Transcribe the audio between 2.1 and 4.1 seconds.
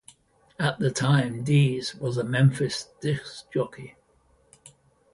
a Memphis disc jockey.